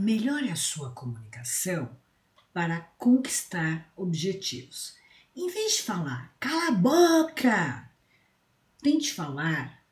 Melhore 0.00 0.48
a 0.48 0.54
sua 0.54 0.92
comunicação 0.92 1.90
para 2.52 2.82
conquistar 2.96 3.92
objetivos. 3.96 4.96
Em 5.34 5.50
vez 5.50 5.78
de 5.78 5.82
falar, 5.82 6.36
cala 6.38 6.68
a 6.68 6.70
boca, 6.70 7.90
tente 8.80 9.12
falar, 9.12 9.82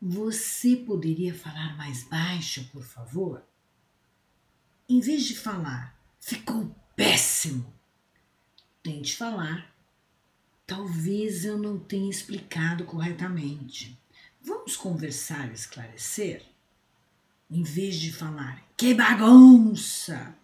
você 0.00 0.76
poderia 0.76 1.34
falar 1.34 1.76
mais 1.76 2.04
baixo, 2.04 2.68
por 2.70 2.84
favor? 2.84 3.44
Em 4.88 5.00
vez 5.00 5.24
de 5.24 5.36
falar, 5.36 6.00
ficou 6.20 6.72
péssimo, 6.94 7.74
tente 8.80 9.16
falar, 9.16 9.74
talvez 10.68 11.44
eu 11.44 11.58
não 11.58 11.80
tenha 11.80 12.08
explicado 12.08 12.84
corretamente. 12.84 14.00
Vamos 14.40 14.76
conversar 14.76 15.50
e 15.50 15.54
esclarecer? 15.54 16.46
Em 17.50 17.62
vez 17.62 17.96
de 17.96 18.12
falar, 18.12 18.62
que 18.76 18.92
bagunça! 18.92 20.36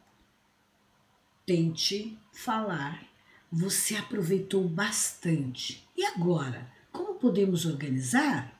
Tente 1.44 2.18
falar, 2.32 3.06
você 3.52 3.96
aproveitou 3.96 4.66
bastante. 4.66 5.86
E 5.94 6.04
agora, 6.04 6.72
como 6.90 7.16
podemos 7.16 7.66
organizar? 7.66 8.58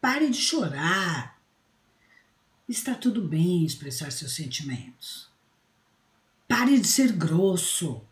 Pare 0.00 0.28
de 0.28 0.36
chorar. 0.36 1.40
Está 2.68 2.94
tudo 2.94 3.22
bem 3.22 3.64
expressar 3.64 4.10
seus 4.10 4.34
sentimentos. 4.34 5.30
Pare 6.48 6.78
de 6.78 6.86
ser 6.86 7.12
grosso. 7.12 8.04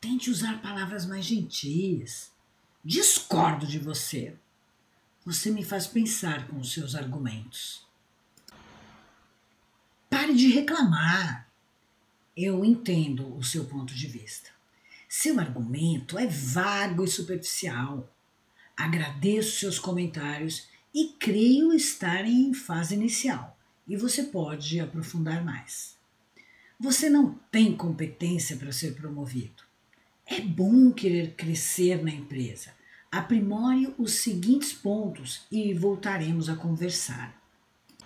Tente 0.00 0.30
usar 0.30 0.62
palavras 0.62 1.04
mais 1.04 1.26
gentis. 1.26 2.32
Discordo 2.82 3.66
de 3.66 3.78
você. 3.78 4.38
Você 5.30 5.52
me 5.52 5.64
faz 5.64 5.86
pensar 5.86 6.48
com 6.48 6.58
os 6.58 6.72
seus 6.72 6.96
argumentos. 6.96 7.86
Pare 10.10 10.34
de 10.34 10.48
reclamar. 10.48 11.48
Eu 12.36 12.64
entendo 12.64 13.36
o 13.36 13.44
seu 13.44 13.64
ponto 13.64 13.94
de 13.94 14.08
vista. 14.08 14.50
Seu 15.08 15.38
argumento 15.38 16.18
é 16.18 16.26
vago 16.26 17.04
e 17.04 17.08
superficial. 17.08 18.12
Agradeço 18.76 19.60
seus 19.60 19.78
comentários 19.78 20.66
e 20.92 21.14
creio 21.16 21.72
estar 21.72 22.24
em 22.24 22.52
fase 22.52 22.96
inicial 22.96 23.56
e 23.86 23.96
você 23.96 24.24
pode 24.24 24.80
aprofundar 24.80 25.44
mais. 25.44 25.96
Você 26.76 27.08
não 27.08 27.38
tem 27.52 27.76
competência 27.76 28.56
para 28.56 28.72
ser 28.72 28.96
promovido. 28.96 29.62
É 30.26 30.40
bom 30.40 30.90
querer 30.90 31.36
crescer 31.36 32.02
na 32.02 32.10
empresa, 32.10 32.74
Aprimore 33.12 33.92
os 33.98 34.12
seguintes 34.12 34.72
pontos 34.72 35.42
e 35.50 35.74
voltaremos 35.74 36.48
a 36.48 36.54
conversar. 36.54 37.36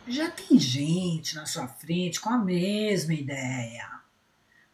Já 0.09 0.31
tem 0.31 0.59
gente 0.59 1.35
na 1.35 1.45
sua 1.45 1.69
frente 1.69 2.19
com 2.19 2.31
a 2.31 2.39
mesma 2.39 3.13
ideia. 3.13 4.01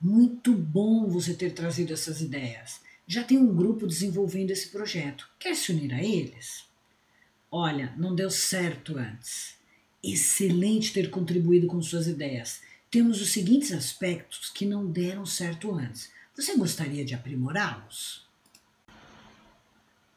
Muito 0.01 0.53
bom 0.55 1.09
você 1.09 1.35
ter 1.35 1.53
trazido 1.53 1.93
essas 1.93 2.21
ideias. 2.21 2.81
Já 3.09 3.25
tem 3.25 3.39
um 3.39 3.53
grupo 3.53 3.89
desenvolvendo 3.89 4.53
esse 4.53 4.69
projeto. 4.69 5.29
Quer 5.37 5.57
se 5.57 5.73
unir 5.73 5.93
a 5.93 6.03
eles? 6.03 6.65
Olha, 7.51 7.93
não 7.97 8.15
deu 8.15 8.31
certo 8.31 8.97
antes. 8.97 9.57
Excelente 10.01 10.93
ter 10.93 11.11
contribuído 11.11 11.67
com 11.67 11.83
suas 11.83 12.07
ideias. 12.07 12.61
Temos 12.89 13.21
os 13.21 13.33
seguintes 13.33 13.73
aspectos 13.73 14.49
que 14.49 14.65
não 14.65 14.87
deram 14.87 15.27
certo 15.27 15.75
antes. 15.75 16.09
Você 16.37 16.57
gostaria 16.57 17.05
de 17.05 17.15
aprimorá-los? 17.15 18.30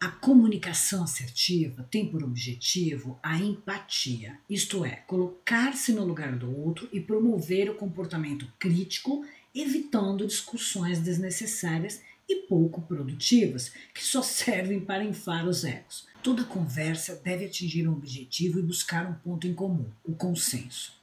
A 0.04 0.09
comunicação 0.09 1.06
assertiva 1.06 1.88
tem 1.90 2.06
por 2.06 2.26
objetivo 2.26 3.18
a 3.23 3.38
empatia, 3.38 4.38
isto 4.50 4.84
é, 4.84 4.98
colocar-se 5.08 5.94
no 5.94 6.04
lugar 6.04 6.36
do 6.36 6.54
outro 6.60 6.90
e 6.92 7.00
promover 7.00 7.70
o 7.70 7.76
comportamento 7.76 8.45
crítico, 8.60 9.26
evitando 9.56 10.28
discussões 10.28 11.00
desnecessárias 11.00 12.02
e 12.28 12.36
pouco 12.48 12.82
produtivas, 12.82 13.72
que 13.94 14.04
só 14.04 14.20
servem 14.22 14.82
para 14.82 15.05
inflar 15.05 15.48
os 15.48 15.64
egos. 15.64 16.06
Toda 16.22 16.44
conversa 16.44 17.22
deve 17.23 17.45
atingir 17.45 17.88
um 17.88 17.94
objetivo 17.94 18.60
e 18.60 18.61
buscar 18.61 19.10
um 19.10 19.14
ponto 19.14 19.48
em 19.48 19.54
comum, 19.54 19.89
o 20.04 20.14
consenso. 20.14 21.02